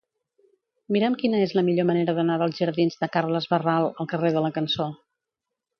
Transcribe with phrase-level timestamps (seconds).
[0.95, 4.47] Mira'm quina és la millor manera d'anar dels jardins de Carles Barral al carrer de
[4.47, 4.93] la Cançó.